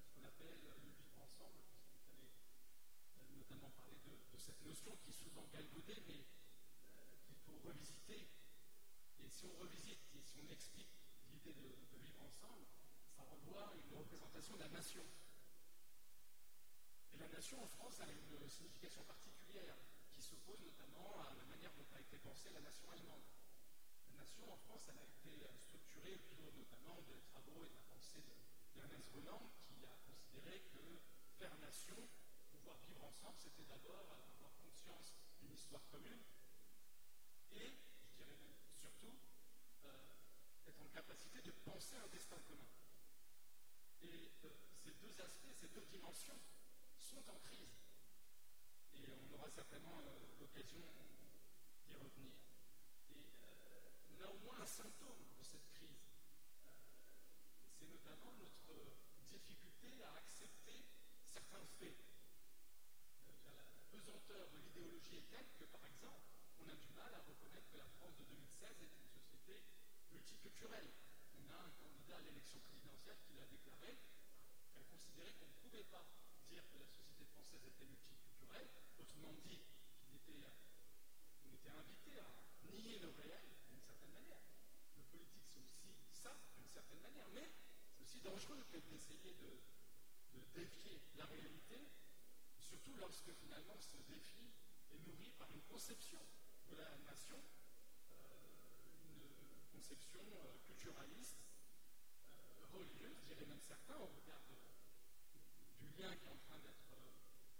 ce 0.00 0.08
qu'on 0.16 0.24
appelle 0.24 0.56
le 0.64 0.72
vivre 0.80 1.04
ensemble 1.20 1.73
notamment 3.44 3.70
parler 3.76 3.96
de, 4.06 4.38
cette 4.38 4.62
notion 4.64 4.96
qui 5.02 5.10
est 5.10 5.20
souvent 5.20 5.46
galvaudée, 5.52 6.02
mais 6.06 6.24
euh, 6.96 7.16
qu'il 7.24 7.36
faut 7.36 7.58
revisiter. 7.64 8.28
Et 9.20 9.28
si 9.28 9.46
on 9.46 9.56
revisite 9.56 10.00
et 10.14 10.22
si 10.22 10.38
on 10.40 10.48
explique 10.48 10.88
l'idée 11.30 11.52
de, 11.54 11.98
vivre 12.00 12.22
ensemble, 12.22 12.66
ça 13.08 13.22
revoit 13.22 13.72
une 13.76 13.96
représentation 13.96 14.56
de 14.56 14.60
la 14.60 14.68
nation. 14.68 15.04
Et 17.12 17.18
la 17.18 17.28
nation 17.28 17.62
en 17.62 17.68
France 17.68 18.00
a 18.00 18.06
une 18.10 18.48
signification 18.48 19.04
particulière 19.04 19.76
qui 20.10 20.22
s'oppose 20.22 20.60
notamment 20.60 21.20
à 21.20 21.34
la 21.34 21.44
manière 21.44 21.72
dont 21.74 21.86
a 21.94 22.00
été 22.00 22.18
pensée 22.18 22.50
la 22.52 22.60
nation 22.60 22.90
allemande. 22.90 23.22
La 24.08 24.20
nation 24.20 24.50
en 24.52 24.56
France, 24.56 24.88
a 24.88 25.04
été 25.04 25.46
structurée 25.56 26.16
autour 26.16 26.52
notamment 26.56 27.00
des 27.02 27.20
travaux 27.20 27.64
et 27.64 27.68
de 27.68 27.74
la 27.74 27.82
pensée 27.88 28.20
de, 28.20 28.34
Renan, 29.14 29.52
qui 29.60 29.86
a 29.86 29.96
considéré 30.06 30.60
que 30.72 30.98
faire 31.38 31.56
nation, 31.58 31.96
vivre 32.72 33.04
ensemble, 33.04 33.36
c'était 33.38 33.64
d'abord 33.64 33.98
avoir 34.00 34.52
conscience 34.56 35.12
d'une 35.40 35.52
histoire 35.52 35.84
commune 35.90 36.22
et, 37.52 37.78
je 38.02 38.16
dirais 38.16 38.36
même 38.40 38.54
surtout, 38.80 39.14
euh, 39.84 39.88
être 40.66 40.80
en 40.80 40.88
capacité 40.88 41.40
de 41.42 41.50
penser 41.64 41.96
un 41.96 42.08
destin 42.08 42.38
commun. 42.46 42.66
Et 44.02 44.32
euh, 44.44 44.48
ces 44.82 44.92
deux 44.94 45.20
aspects, 45.20 45.52
ces 45.52 45.68
deux 45.68 45.84
dimensions 45.86 46.38
sont 46.98 47.22
en 47.30 47.38
crise. 47.40 47.76
Et 48.94 49.04
on 49.12 49.34
aura 49.34 49.48
certainement 49.50 50.00
euh, 50.00 50.40
l'occasion 50.40 50.82
d'y 51.86 51.94
revenir. 51.94 52.32
Et 53.10 53.26
on 54.10 54.24
a 54.24 54.28
au 54.28 54.38
moins 54.38 54.60
un 54.60 54.66
symptôme 54.66 55.22
de 55.38 55.42
cette 55.44 55.68
crise. 55.68 56.10
c'est 57.78 57.86
notamment 57.86 58.32
notre 58.38 58.96
difficulté 59.26 60.02
à 60.02 60.16
accepter 60.16 60.84
certains 61.32 61.64
faits 61.78 62.13
de 64.04 64.58
l'idéologie 64.60 65.16
est 65.16 65.30
telle 65.32 65.48
que, 65.56 65.64
par 65.72 65.80
exemple, 65.86 66.28
on 66.60 66.68
a 66.68 66.76
du 66.76 66.92
mal 66.92 67.08
à 67.14 67.20
reconnaître 67.24 67.64
que 67.72 67.78
la 67.78 67.88
France 67.96 68.12
de 68.20 68.24
2016 68.28 68.76
est 68.84 68.92
une 69.00 69.08
société 69.08 69.64
multiculturelle. 70.12 70.92
On 71.40 71.48
a 71.48 71.56
un 71.56 71.72
candidat 71.80 72.16
à 72.18 72.20
l'élection 72.20 72.60
présidentielle 72.68 73.16
qui 73.24 73.32
l'a 73.32 73.48
déclaré, 73.48 73.96
qui 74.68 74.76
a 74.76 74.84
considéré 74.84 75.32
qu'on 75.40 75.48
ne 75.48 75.56
pouvait 75.56 75.88
pas 75.88 76.04
dire 76.52 76.60
que 76.68 76.76
la 76.76 76.88
société 76.92 77.24
française 77.32 77.64
était 77.64 77.88
multiculturelle, 77.88 78.68
autrement 79.00 79.32
dit, 79.40 79.64
il 80.04 80.16
était, 80.20 80.52
on 81.48 81.54
était 81.56 81.72
invité 81.72 82.20
à 82.20 82.28
nier 82.76 82.98
le 83.00 83.08
réel 83.08 83.48
d'une 83.72 83.80
certaine 83.80 84.12
manière. 84.12 84.44
Le 85.00 85.02
politique, 85.08 85.48
c'est 85.48 85.64
aussi 85.64 86.12
ça, 86.12 86.36
d'une 86.60 86.68
certaine 86.68 87.00
manière, 87.00 87.28
mais 87.32 87.48
c'est 87.96 88.04
aussi 88.04 88.20
dangereux 88.20 88.60
que 88.68 88.76
d'essayer 88.84 89.32
de, 89.32 89.64
de 90.36 90.44
défier 90.52 91.00
la 91.16 91.24
réalité 91.24 91.88
surtout 92.74 92.96
lorsque 92.96 93.32
finalement 93.34 93.78
ce 93.78 93.96
défi 93.98 94.50
est 94.90 94.98
nourri 95.06 95.30
par 95.38 95.48
une 95.52 95.62
conception 95.62 96.18
de 96.68 96.74
la 96.74 96.98
nation, 97.06 97.38
euh, 98.10 98.50
une 99.04 99.78
conception 99.78 100.20
euh, 100.42 100.58
culturaliste, 100.66 101.38
euh, 102.18 102.66
religieuse, 102.72 103.14
je 103.20 103.26
dirais 103.26 103.46
même 103.46 103.60
certains, 103.60 103.96
au 103.98 104.06
regard 104.06 104.42
du 105.78 105.86
lien 105.96 106.16
qui 106.16 106.26
est 106.26 106.30
en 106.30 106.36
train 106.48 106.58
d'être 106.58 106.98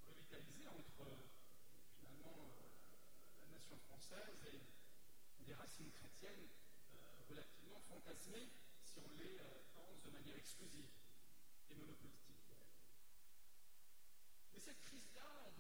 revitalisé 0.09 0.67
entre 0.67 1.07
finalement 1.97 2.51
la 3.39 3.47
nation 3.55 3.79
française 3.87 4.43
et 4.53 5.45
des 5.45 5.55
racines 5.55 5.93
chrétiennes 5.93 6.49
relativement 7.29 7.79
fantasmées 7.89 8.51
si 8.83 8.99
on 8.99 9.13
les 9.13 9.39
pense 9.75 10.03
de 10.03 10.11
manière 10.11 10.37
exclusive 10.37 10.91
et 11.71 11.75
monopolitique 11.77 12.24
cette 14.65 14.81
crise-là, 14.81 15.29
on 15.45 15.53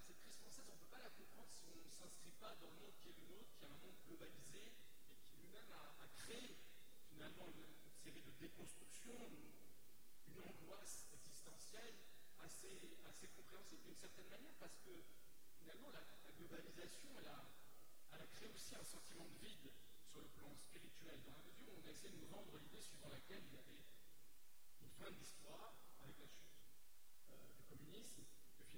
cette 0.00 0.16
crise 0.24 0.36
française, 0.40 0.64
on 0.70 0.72
ne 0.72 0.80
peut 0.80 0.88
pas 0.88 1.04
la 1.04 1.10
comprendre 1.10 1.52
si 1.52 1.68
on 1.68 1.76
ne 1.84 1.92
s'inscrit 1.92 2.32
pas 2.40 2.56
dans 2.56 2.70
le 2.72 2.80
monde 2.80 2.96
qui 2.96 3.10
est 3.10 3.16
le 3.20 3.28
nôtre, 3.28 3.52
qui 3.52 3.64
est 3.64 3.68
un 3.68 3.76
monde 3.84 4.00
globalisé 4.08 4.72
et 5.12 5.16
qui 5.20 5.36
lui-même 5.36 5.68
a, 5.68 6.08
créé 6.16 6.56
finalement 7.12 7.44
une, 7.52 7.92
série 7.92 8.22
de 8.22 8.32
déconstructions, 8.40 9.20
une, 10.32 10.40
angoisse 10.40 11.04
existentielle 11.12 11.98
assez, 12.40 12.80
compréhensible 13.36 13.82
d'une 13.82 14.00
certaine 14.00 14.28
manière 14.28 14.54
parce 14.58 14.78
que 14.80 14.96
finalement 15.58 15.90
la, 15.90 16.00
globalisation, 16.32 17.10
elle 17.20 17.28
a, 17.28 18.26
créé 18.32 18.48
aussi 18.48 18.74
un 18.76 18.84
sentiment 18.84 19.28
de 19.28 19.36
vide 19.44 19.68
sur 20.08 20.20
le 20.20 20.28
plan 20.28 20.56
spirituel, 20.56 21.20
dans 21.26 21.36
la 21.36 21.42
mesure 21.44 21.68
où 21.68 21.82
on 21.82 21.86
a 21.86 21.90
essayé 21.90 22.14
de 22.14 22.16
nous 22.16 22.28
vendre 22.32 22.56
l'idée 22.56 22.80
suivant 22.80 23.08
laquelle 23.08 23.44
il 23.44 23.52
y 23.52 23.58
avait 23.58 23.84
une 24.80 24.90
fin 24.96 25.10
d'histoire, 25.10 25.74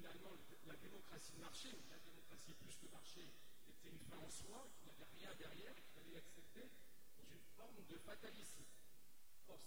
finalement 0.01 0.33
la 0.65 0.75
démocratie 0.77 1.31
de 1.33 1.41
marché, 1.41 1.69
la 1.91 1.99
démocratie 1.99 2.53
plus 2.53 2.75
que 2.75 2.87
marché, 2.87 3.21
était 3.69 3.89
une 3.89 3.99
fin 4.09 4.17
en 4.17 4.29
soi, 4.29 4.67
qu'il 4.73 4.89
n'y 4.89 4.97
avait 4.97 5.11
rien 5.13 5.35
derrière, 5.35 5.75
qu'il 5.75 5.91
fallait 5.93 6.17
accepter, 6.17 6.65
une 7.29 7.39
forme 7.55 7.85
de 7.85 7.97
fatalisme. 7.99 8.65
Or, 9.47 9.59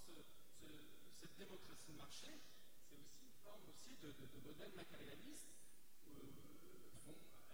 cette 1.14 1.36
démocratie 1.38 1.92
de 1.92 1.96
marché, 1.96 2.26
c'est 2.82 2.96
aussi 2.98 3.22
une 3.22 3.38
forme 3.44 3.62
aussi 3.68 3.94
de, 4.02 4.10
modèle 4.42 4.72
matérialiste 4.74 5.54
euh, 6.08 6.10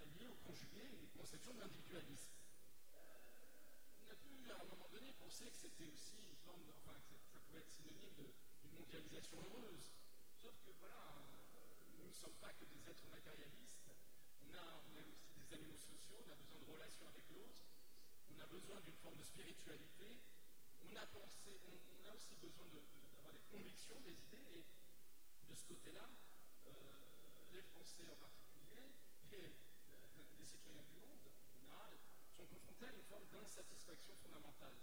allié 0.00 0.24
euh, 0.24 0.30
ou 0.30 0.48
conjugué 0.48 0.80
une 1.02 1.08
conception 1.10 1.52
de 1.52 1.60
l'individualisme. 1.60 2.32
Euh, 2.94 2.98
on 4.00 4.10
a 4.10 4.16
pu 4.16 4.50
à 4.50 4.62
un 4.62 4.64
moment 4.64 4.88
donné 4.88 5.12
penser 5.20 5.50
que 5.50 5.56
c'était 5.56 5.86
aussi 5.86 6.16
une 6.16 6.36
forme, 6.36 6.64
de, 6.64 6.72
enfin, 6.80 6.96
que 7.10 7.14
ça 7.30 7.38
pouvait 7.40 7.60
être 7.60 7.70
synonyme 7.70 8.14
d'une 8.16 8.72
mondialisation 8.72 9.36
heureuse. 9.36 9.92
Sauf 10.40 10.54
que 10.64 10.70
voilà, 10.78 11.20
nous 12.10 12.16
ne 12.16 12.22
sommes 12.22 12.40
pas 12.42 12.52
que 12.54 12.64
des 12.64 12.90
êtres 12.90 13.06
matérialistes, 13.06 13.86
on 14.42 14.52
a, 14.52 14.82
est 14.98 15.06
aussi 15.06 15.30
des 15.30 15.54
animaux 15.54 15.78
sociaux, 15.78 16.18
on 16.26 16.28
a 16.28 16.34
besoin 16.34 16.58
de 16.58 16.64
relations 16.64 17.06
avec 17.06 17.22
l'autre, 17.30 17.62
on 18.34 18.38
a 18.40 18.46
besoin 18.46 18.80
d'une 18.80 18.96
forme 18.96 19.14
de 19.14 19.22
spiritualité, 19.22 20.18
on 20.82 20.90
a, 20.96 21.06
aussi 22.12 22.34
besoin 22.34 22.66
d'avoir 22.66 23.32
des 23.32 23.46
convictions, 23.48 24.00
des 24.00 24.18
idées, 24.26 24.42
et 24.42 25.46
de 25.48 25.54
ce 25.54 25.64
côté-là, 25.66 26.10
euh, 26.66 26.72
les 27.52 27.62
Français 27.62 28.08
en 28.10 28.16
particulier, 28.16 28.90
et 29.30 29.54
euh, 29.94 30.34
les 30.36 30.44
citoyens 30.44 30.82
du 30.82 30.98
monde 30.98 31.22
en 31.22 31.48
général, 31.54 31.94
sont 32.34 32.46
confrontés 32.46 32.86
à 32.86 32.92
une 32.92 33.04
forme 33.04 33.28
d'insatisfaction 33.30 34.16
fondamentale. 34.16 34.82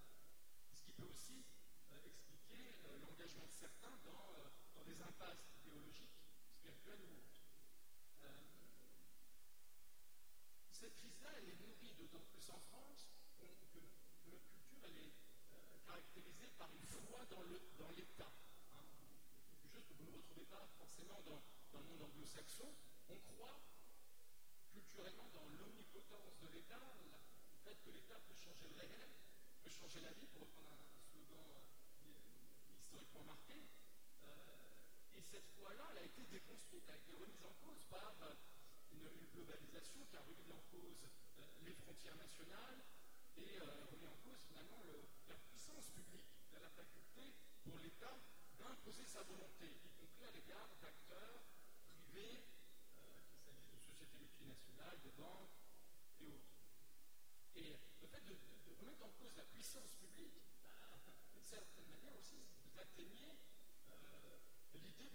Ce 0.74 0.82
qui 0.82 0.94
peut 0.94 1.04
aussi 1.12 1.44
euh, 1.92 2.00
expliquer 2.06 2.72
l'engagement 3.02 3.48
de 3.48 3.52
certains 3.52 4.00
dans, 4.06 4.32
dans 4.76 4.84
des 4.86 5.02
impasses 5.02 5.52
idéologiques. 5.58 6.17
Cette 10.80 10.96
crise-là, 10.96 11.30
elle 11.38 11.50
est 11.50 11.60
nourrie 11.60 11.94
d'autant 11.98 12.22
plus 12.32 12.50
en 12.52 12.60
France 12.70 13.10
que, 13.36 13.46
notre 14.30 14.46
culture, 14.48 14.86
est 14.86 15.12
euh, 15.52 15.80
caractérisée 15.86 16.50
par 16.56 16.70
une 16.72 16.86
foi 16.86 17.26
dans 17.32 17.90
l'État. 17.92 18.32
Hein. 18.74 18.86
quelque 19.50 19.68
chose 19.74 19.84
que 19.88 19.94
vous 19.96 20.06
ne 20.06 20.16
retrouvez 20.18 20.46
pas 20.46 20.70
forcément 20.78 21.20
dans, 21.26 21.42
le 21.80 21.86
monde 21.86 22.04
anglo-saxon. 22.04 22.72
On 23.10 23.18
croit 23.18 23.60
culturellement 24.72 25.30
dans 25.34 25.48
l'omnipotence 25.50 26.38
de 26.40 26.48
l'État, 26.50 26.94
le 27.02 27.58
fait 27.64 27.78
que 27.84 27.90
l'État 27.90 28.20
peut 28.28 28.36
changer 28.36 28.68
le 28.70 28.76
réel, 28.76 29.10
peut 29.64 29.72
changer 29.72 30.02
la 30.02 30.12
vie, 30.12 30.28
pour 30.28 30.42
reprendre 30.42 30.70
un, 30.70 31.02
slogan 31.02 31.42
euh, 32.04 32.78
historiquement 32.78 33.24
marqué. 33.24 33.66
Euh, 34.24 34.67
et 35.18 35.24
cette 35.24 35.50
foi-là, 35.58 35.84
elle 35.92 35.98
a 35.98 36.04
été 36.06 36.22
déconstruite, 36.30 36.84
elle 36.88 36.94
a 36.94 36.98
été 36.98 37.14
remise 37.14 37.44
en 37.44 37.54
cause 37.66 37.82
par 37.90 38.14
une, 38.92 39.10
globalisation 39.34 40.06
qui 40.06 40.16
a 40.16 40.22
remis 40.22 40.52
en 40.52 40.62
cause 40.70 41.02
euh, 41.40 41.42
les 41.66 41.74
frontières 41.74 42.16
nationales 42.18 42.86
et 43.38 43.58
euh, 43.62 43.86
remis 43.90 44.08
en 44.08 44.18
cause 44.22 44.38
finalement 44.48 44.82
la 45.28 45.36
puissance 45.50 45.90
publique, 45.90 46.30
la 46.54 46.70
faculté 46.70 47.34
pour 47.64 47.78
l'État 47.80 48.18
d'imposer 48.58 49.06
sa 49.06 49.24
volonté, 49.24 49.66
y 49.86 49.90
compris 49.90 50.26
à 50.26 50.32
l'égard 50.32 50.70
d'acteurs 50.82 51.42
privés, 51.90 52.46
euh, 52.98 53.22
qu'il 53.30 53.40
s'agisse 53.40 53.70
de 53.74 53.80
sociétés 53.80 54.18
multinationales, 54.18 55.02
de 55.02 55.10
banques 55.18 55.58
et 56.22 56.30
autres. 56.30 56.58
Et 57.56 57.78
le 58.02 58.08
fait 58.08 58.22
de, 58.26 58.38
remettre 58.80 59.06
en 59.06 59.10
cause 59.18 59.36
la 59.36 59.46
puissance 59.46 59.94
publique, 59.94 60.42
bah, 60.62 61.02
d'une 61.34 61.44
certaine 61.44 61.88
manière 61.90 62.16
aussi, 62.16 62.46
vous 62.66 62.80
atteignez 62.80 63.38
l'idée 64.74 65.10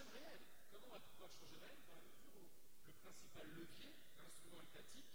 réel. 0.00 0.40
Comment 0.70 0.86
on 0.88 0.94
va 0.96 1.00
pouvoir 1.00 1.30
changer 1.30 1.56
réel 1.60 1.76
dans 1.84 1.94
la 1.94 2.00
mesure 2.00 2.32
où 2.32 2.48
le 2.86 2.92
principal 3.04 3.46
levier, 3.52 3.92
l'instrument 4.16 4.62
étatique, 4.62 5.12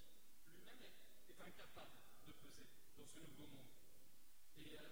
lui-même 0.53 0.83
est, 0.85 1.41
incapable 1.41 1.97
de 2.25 2.31
peser 2.33 2.67
dans 2.97 3.05
ce 3.05 3.19
nouveau 3.19 3.47
monde. 3.47 3.73
Et 4.57 4.77
euh, 4.77 4.89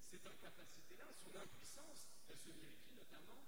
cette 0.00 0.26
incapacité-là, 0.26 1.08
son 1.12 1.34
impuissance, 1.36 2.08
elle 2.28 2.38
se 2.38 2.50
vérifie 2.50 2.94
notamment 2.94 3.44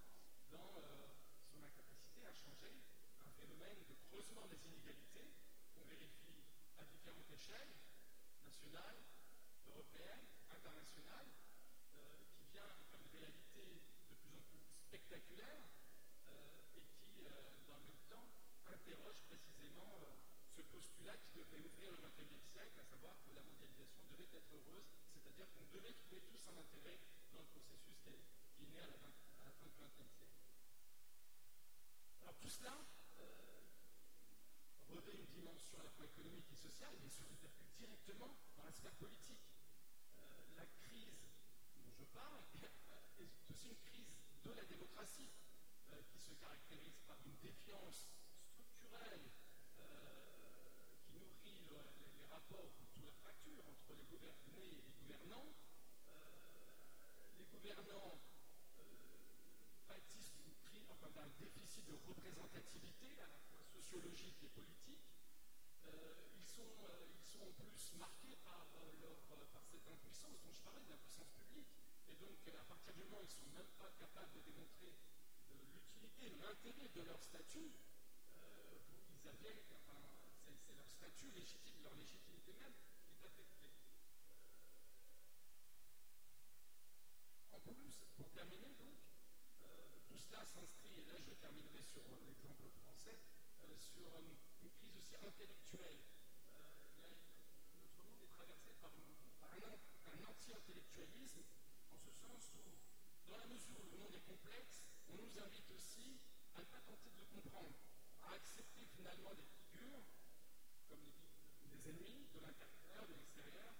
dans 0.50 0.80
euh, 0.80 1.12
son 1.50 1.62
incapacité 1.62 2.24
à 2.24 2.32
changer 2.32 2.72
un 3.20 3.30
phénomène 3.30 3.84
de 3.88 3.94
creusement 4.08 4.46
des 4.48 4.60
inégalités 4.64 5.32
qu'on 5.74 5.84
vérifie 5.84 6.44
à 6.78 6.84
différentes 6.84 7.30
échelles, 7.30 7.76
nationales, 8.44 9.00
européennes, 9.66 10.28
internationales, 10.50 11.32
euh, 11.96 12.24
qui 12.36 12.44
vient 12.52 12.68
faire 12.88 13.00
une 13.00 13.18
réalité 13.18 13.82
de 14.08 14.14
plus 14.14 14.32
en 14.36 14.40
plus 14.40 14.75
spectaculaire 14.86 15.66
et 16.76 16.86
qui, 16.94 17.26
dans 17.66 17.76
le 17.76 17.84
même 17.90 18.04
temps, 18.08 18.30
interroge 18.70 19.18
précisément 19.26 19.98
euh, 20.02 20.14
ce 20.54 20.62
postulat 20.62 21.16
qui 21.18 21.32
devait 21.34 21.60
ouvrir 21.60 21.90
le 21.90 21.98
XXIe 21.98 22.40
siècle, 22.46 22.78
à 22.78 22.84
savoir 22.84 23.18
que 23.26 23.34
la 23.34 23.42
mondialisation 23.42 24.02
devait 24.10 24.30
être 24.30 24.52
heureuse, 24.54 24.86
c'est-à-dire 25.12 25.50
qu'on 25.52 25.66
devait 25.74 25.92
trouver 25.94 26.20
tous 26.22 26.38
un 26.46 26.56
intérêt 26.56 27.00
dans 27.32 27.40
le 27.40 27.46
processus 27.46 27.98
qui 27.98 28.62
est, 28.62 28.70
né 28.70 28.78
à 28.78 28.86
la, 28.86 28.96
fin 28.96 29.66
du 29.66 29.74
XXe 29.74 30.10
siècle. 30.14 30.38
Alors 32.22 32.36
tout 32.38 32.48
cela 32.48 32.78
euh, 33.18 33.66
revêt 34.88 35.14
une 35.18 35.26
dimension 35.26 35.80
à 35.80 35.84
la 35.84 35.90
fois 35.90 36.06
économique 36.06 36.50
et 36.52 36.56
sociale, 36.56 36.94
mais 37.02 37.10
se 37.10 37.22
répercute 37.24 37.74
directement 37.76 38.38
dans 38.56 38.64
la 38.64 38.72
sphère 38.72 38.94
politique. 38.94 39.50
Euh, 40.18 40.22
la 40.56 40.66
crise 40.66 41.26
dont 41.74 41.90
je 41.90 42.04
parle 42.04 42.44
est 43.18 43.50
aussi 43.50 43.68
une 43.68 43.78
crise 43.78 43.95
de 44.46 44.54
la 44.54 44.64
démocratie, 44.64 45.30
qui 46.12 46.20
se 46.20 46.34
caractérise 46.34 47.00
par 47.06 47.16
une 47.24 47.34
défiance 47.42 48.06
structurelle 48.52 49.30
euh, 49.80 50.94
qui 51.02 51.18
nourrit 51.18 51.66
les, 52.18 52.26
rapports, 52.26 52.70
ou 52.96 53.04
la 53.04 53.12
fracture 53.12 53.66
entre 53.66 53.94
les 53.94 54.04
gouvernés 54.04 54.68
et 54.70 54.82
les 54.82 54.92
gouvernants. 55.00 55.52
Euh, 56.06 57.26
les 57.38 57.44
gouvernants 57.46 58.20
euh, 58.78 58.84
pâtissent 59.88 60.34
enfin, 60.90 61.10
d'un 61.10 61.28
déficit 61.40 61.84
de 61.86 61.94
représentativité 62.06 63.18
à 63.20 63.28
la 63.28 63.38
fois 63.50 63.62
sociologique 63.64 64.42
et 64.42 64.48
politique. 64.48 65.02
Ils 66.38 66.44
sont, 66.44 66.74
ils, 67.14 67.24
sont, 67.24 67.42
en 67.42 67.52
plus 67.52 67.94
marqués 67.98 68.36
par, 68.44 68.66
leur, 69.00 69.16
par 69.52 69.62
cette 69.64 69.86
impuissance 69.88 70.40
dont 70.42 70.52
je 70.52 70.60
parlais, 70.62 70.82
de 70.82 70.90
l'impuissance 70.90 71.30
publique. 71.30 71.75
Et 72.08 72.14
donc, 72.16 72.36
à 72.48 72.64
partir 72.64 72.92
du 72.94 73.00
moment 73.00 73.18
où 73.18 73.22
ils 73.22 73.26
ne 73.26 73.30
sont 73.30 73.50
même 73.52 73.70
pas 73.78 73.90
capables 73.98 74.32
de 74.32 74.40
démontrer 74.40 74.94
l'utilité, 75.50 76.30
l'intérêt 76.40 76.88
de 76.94 77.02
leur 77.02 77.22
statut, 77.22 77.72
ils 79.26 79.28
avaient, 79.28 79.64
enfin, 79.74 79.98
c'est 80.66 80.74
leur 80.74 80.90
statut 80.90 81.30
légitime, 81.30 81.82
leur 81.82 81.94
légitimité 81.94 82.52
même 82.54 82.74
est 83.10 83.24
affectée. 83.24 83.72
Euh, 87.50 87.56
en 87.56 87.60
plus, 87.60 88.04
pour 88.16 88.30
terminer 88.30 88.74
donc, 88.74 88.98
euh, 89.62 89.98
tout 90.06 90.18
cela 90.18 90.44
s'inscrit, 90.44 91.00
et 91.00 91.04
là 91.04 91.14
je 91.18 91.32
terminerai 91.34 91.82
sur 91.82 92.02
l'exemple 92.24 92.68
français, 92.82 93.18
euh, 93.62 93.76
sur 93.78 94.18
une, 94.18 94.36
crise 94.70 94.96
aussi 94.96 95.14
intellectuelle. 95.16 96.02
notre 97.80 98.02
monde 98.02 98.20
est 98.22 98.26
traversé 98.26 98.72
par, 98.80 98.90
un, 98.92 100.24
anti-intellectualisme, 100.24 101.42
sens 102.12 102.50
où, 102.54 103.30
dans 103.30 103.36
la 103.38 103.46
mesure 103.46 103.80
où 103.80 103.90
le 103.90 103.98
monde 103.98 104.14
est 104.14 104.26
complexe, 104.26 104.84
on 105.08 105.16
nous 105.16 105.38
invite 105.38 105.70
aussi 105.70 106.18
à 106.54 106.60
ne 106.60 106.66
pas 106.66 106.80
tenter 106.80 107.10
de 107.10 107.18
le 107.18 107.26
comprendre 107.26 107.76
à 108.22 108.32
accepter 108.34 108.84
finalement 108.96 109.34
des 109.34 109.46
figures 109.46 110.04
comme 110.88 111.04
des 111.70 111.90
ennemis 111.90 112.26
de 112.34 112.40
l'intérieur, 112.40 113.06
de 113.06 113.14
l'extérieur, 113.14 113.74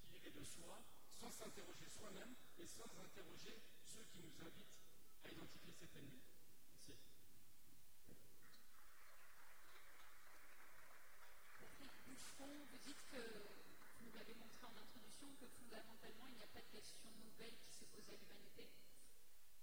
qui 0.00 0.16
iraient 0.16 0.30
de 0.30 0.44
soi, 0.44 0.82
sans 1.08 1.30
s'interroger 1.30 1.88
soi-même 1.88 2.34
et 2.58 2.66
sans 2.66 2.88
interroger 2.98 3.60
ceux 3.84 4.04
qui 4.12 4.18
nous 4.18 4.34
invitent 4.44 4.80
à 5.24 5.30
identifier 5.30 5.72
cet 5.72 5.96
ennemi. 5.96 6.22
Que 15.38 15.46
fondamentalement 15.46 16.26
il 16.28 16.34
n'y 16.34 16.42
a 16.42 16.46
pas 16.48 16.60
de 16.60 16.68
question 16.68 17.10
nouvelle 17.24 17.56
qui 17.64 17.72
se 17.72 17.84
pose 17.84 18.08
à 18.10 18.14
l'humanité. 18.14 18.70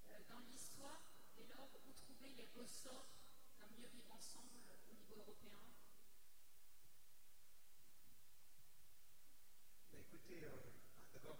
Euh, 0.08 0.20
dans 0.28 0.40
l'histoire, 0.40 1.14
dès 1.36 1.46
lors, 1.46 1.70
vous 1.86 1.94
trouvez 1.94 2.34
les 2.34 2.50
ressorts 2.56 3.10
mieux 3.78 3.88
vivre 3.88 4.12
ensemble 4.12 4.60
au 4.88 4.94
niveau 4.94 5.16
européen? 5.16 5.60
Bah, 9.92 10.00
Écoutez, 10.00 10.44
euh, 10.44 10.50
d'abord, 11.14 11.40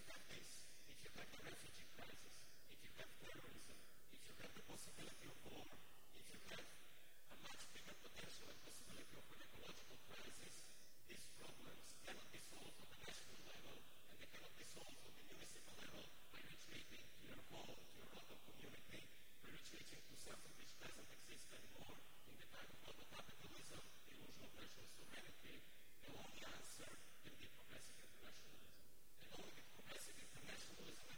you 0.00 0.16
this, 0.32 0.64
if 0.88 0.96
you 1.04 1.10
the 1.28 1.40
refugee 1.44 1.84
crisis, 1.92 2.36
if 2.72 2.80
you 2.80 2.88
terrorism, 3.20 3.76
if 4.16 4.20
you 4.24 4.32
the 4.56 4.64
possibility 4.64 5.28
of 5.28 5.36
war, 5.44 5.68
if 6.16 6.24
you 6.24 6.40
a 7.28 7.36
much 7.44 7.68
bigger 7.76 7.92
potential 8.00 8.48
possibility 8.64 9.12
of 9.12 9.24
ecological 9.44 10.00
crisis, 10.08 10.64
these 11.04 11.26
problems 11.36 12.00
cannot 12.00 12.32
be 12.32 12.40
solved 12.40 12.80
the 12.88 13.00
national 13.04 13.44
level 13.44 13.76
and 14.08 14.16
cannot 14.24 14.54
be 14.56 14.64
solved 14.64 15.04
the 15.20 15.24
municipal 15.28 15.76
level 15.76 16.04
by 16.32 16.40
community, 18.48 19.04
by 19.44 19.52
which 20.56 20.72
doesn't 20.80 21.12
exist 21.12 21.44
in 21.52 21.60
the 22.40 22.48
of 22.88 22.96
capitalism, 23.12 23.84
of 24.40 24.48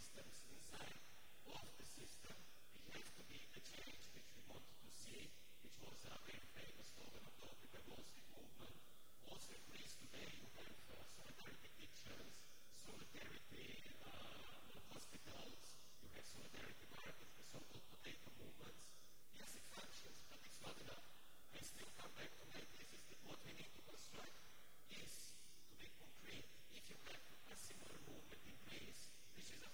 systems 0.00 0.40
inside 0.48 0.96
of 1.52 1.68
the 1.76 1.84
system. 1.84 2.32
It 2.72 2.88
has 2.96 3.12
to 3.20 3.24
be 3.28 3.36
the 3.52 3.60
change 3.60 4.08
which 4.16 4.32
we 4.32 4.40
wanted 4.48 4.72
to 4.80 4.88
see, 4.96 5.28
which 5.60 5.76
was 5.76 6.00
a 6.08 6.16
very 6.24 6.40
famous 6.56 6.88
slogan 6.96 7.20
of 7.28 7.36
the 7.68 7.84
Wall 7.84 8.00
Street 8.08 8.24
movement. 8.32 8.80
Also 9.28 9.52
in 9.52 9.60
today 10.00 10.32
you 10.40 10.48
have 10.56 10.80
uh, 10.88 11.04
solidarity 11.04 11.68
kitchens, 11.76 12.32
solidarity 12.80 13.76
uh, 14.00 14.72
hospitals, 14.88 15.76
you 16.00 16.08
have 16.16 16.24
solidarity 16.24 16.88
markets, 16.96 17.36
the 17.36 17.44
so-called 17.44 17.84
potato 17.92 18.32
movements. 18.40 18.89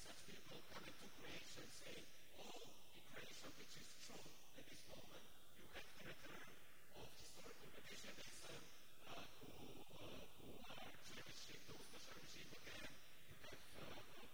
such 0.00 0.16
people 0.24 0.56
come 0.72 0.84
into 0.88 1.06
creation 1.20 1.66
saying, 1.68 2.06
oh, 2.40 2.72
in 2.96 3.02
creation 3.12 3.52
which 3.60 3.74
is 3.76 3.88
true 4.00 4.28
at 4.56 4.64
this 4.64 4.80
moment, 4.88 5.24
you 5.60 5.68
have 5.76 5.88
the 6.00 6.04
return 6.08 6.52
of 6.96 7.04
historical 7.20 7.68
revisionism 7.76 8.60
uh, 9.04 9.20
who, 9.44 9.52
uh, 10.00 10.24
who 10.40 10.48
are 10.72 10.92
cherishing, 11.04 11.60
those 11.68 11.84
that 11.92 12.00
are 12.08 12.16
regime 12.16 12.48
again. 12.64 12.90
You 13.28 13.36
have 13.44 13.60
uh, 13.76 13.84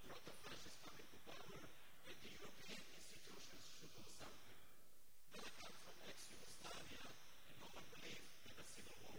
proto-fascists 0.06 0.78
coming 0.86 1.06
to 1.10 1.18
power, 1.26 1.60
and 2.06 2.14
the 2.22 2.30
European 2.30 2.82
institutions 2.94 3.62
should 3.74 3.90
do 3.90 4.06
something. 4.22 4.60
Then 5.34 5.42
I 5.42 5.50
come 5.58 5.74
from 5.82 5.96
ex-Yugoslavia, 6.06 7.04
and 7.50 7.54
no 7.58 7.68
one 7.74 7.86
believed 7.90 8.30
that 8.46 8.54
a 8.62 8.66
civil 8.70 8.94
war 9.02 9.18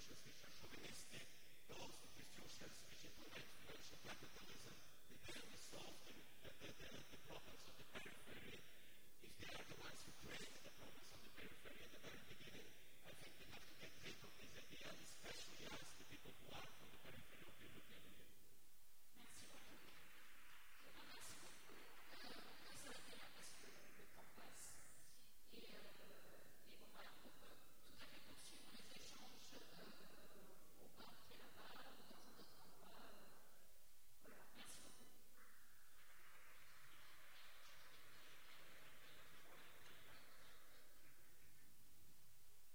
institutions 0.00 0.24
which 0.24 0.40
are 0.40 0.56
humanistic, 0.64 1.24
those 1.68 1.92
institutions 2.08 2.72
which 2.88 3.04
implement 3.04 3.44
financial 3.60 3.98
capitalism, 4.00 4.72
they 5.12 5.18
barely 5.28 5.60
solve 5.60 5.92
the, 6.08 6.16
the, 6.40 6.72
the, 6.72 6.88
the 7.12 7.20
problems 7.28 7.60
of 7.68 7.74
the 7.76 7.84
periphery. 7.92 8.64
If 9.20 9.32
they 9.44 9.50
are 9.52 9.60
the 9.68 9.76
ones 9.76 10.00
who 10.08 10.12
create 10.24 10.56
the 10.56 10.72
problems 10.80 11.10
of 11.12 11.20
the 11.20 11.32
periphery 11.36 11.84
at 11.84 11.92
the 11.92 12.00
very 12.00 12.22
beginning, 12.32 12.72
I 13.04 13.12
think 13.12 13.32
we 13.36 13.44
have 13.52 13.60
to 13.68 13.74
get 13.76 13.92
rid 14.00 14.16
of 14.24 14.32
this 14.40 14.52
idea, 14.56 14.88
especially 15.04 15.68
as 15.68 15.84
the 16.00 16.06
people 16.08 16.32
who 16.32 16.48
are 16.56 16.79